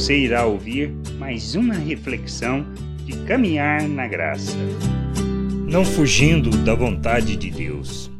[0.00, 2.64] você irá ouvir mais uma reflexão
[3.04, 4.56] de caminhar na graça.
[5.68, 8.10] Não fugindo da vontade de Deus.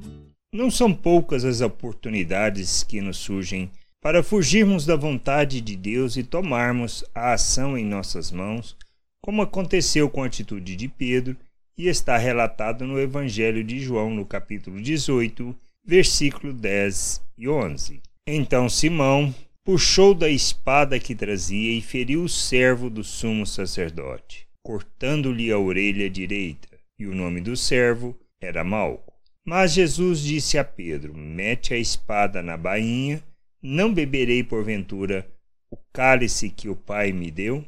[0.52, 6.22] Não são poucas as oportunidades que nos surgem para fugirmos da vontade de Deus e
[6.22, 8.76] tomarmos a ação em nossas mãos,
[9.22, 11.34] como aconteceu com a atitude de Pedro
[11.78, 18.02] e está relatado no Evangelho de João, no capítulo 18, versículo 10 e 11.
[18.26, 19.34] Então Simão
[19.70, 26.10] puxou da espada que trazia e feriu o servo do sumo sacerdote, cortando-lhe a orelha
[26.10, 26.66] direita,
[26.98, 29.14] e o nome do servo era Malco.
[29.46, 33.22] Mas Jesus disse a Pedro: Mete a espada na bainha,
[33.62, 35.24] não beberei porventura
[35.70, 37.64] o cálice que o Pai me deu?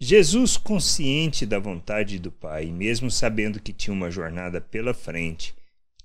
[0.00, 5.54] Jesus, consciente da vontade do Pai, mesmo sabendo que tinha uma jornada pela frente,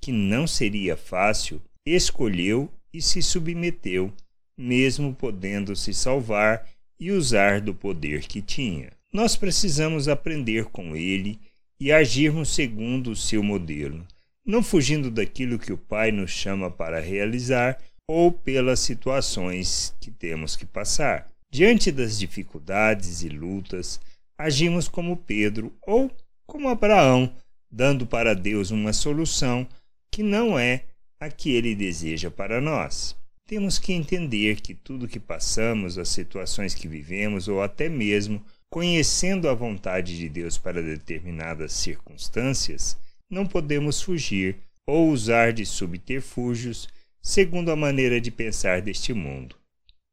[0.01, 4.13] que não seria fácil, escolheu e se submeteu,
[4.59, 6.67] mesmo podendo se salvar
[6.99, 8.91] e usar do poder que tinha.
[9.13, 11.39] Nós precisamos aprender com ele
[11.79, 14.05] e agirmos segundo o seu modelo,
[14.45, 20.57] não fugindo daquilo que o Pai nos chama para realizar ou pelas situações que temos
[20.57, 21.27] que passar.
[21.49, 23.97] Diante das dificuldades e lutas,
[24.37, 26.11] agimos como Pedro ou
[26.45, 27.33] como Abraão,
[27.71, 29.65] dando para Deus uma solução
[30.11, 30.83] que não é
[31.17, 33.15] a que ele deseja para nós.
[33.49, 39.49] Temos que entender que tudo que passamos, as situações que vivemos ou até mesmo conhecendo
[39.49, 42.95] a vontade de Deus para determinadas circunstâncias,
[43.27, 46.87] não podemos fugir ou usar de subterfúgios
[47.23, 49.55] segundo a maneira de pensar deste mundo.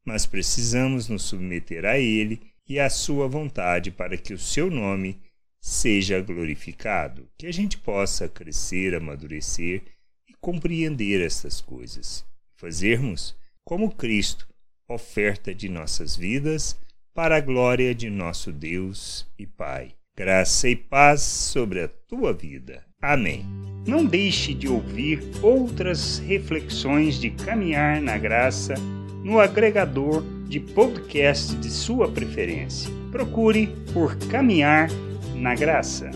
[0.03, 5.21] Mas precisamos nos submeter a Ele e à Sua vontade para que o Seu nome
[5.61, 9.83] seja glorificado, que a gente possa crescer, amadurecer
[10.27, 12.25] e compreender estas coisas,
[12.57, 14.47] fazermos como Cristo,
[14.89, 16.77] oferta de nossas vidas
[17.13, 19.93] para a glória de nosso Deus e Pai.
[20.17, 22.83] Graça e paz sobre a tua vida.
[23.01, 23.45] Amém.
[23.87, 28.73] Não deixe de ouvir outras reflexões de caminhar na graça
[29.23, 32.89] no agregador de podcast de sua preferência.
[33.11, 34.89] Procure por Caminhar
[35.35, 36.09] na Graça.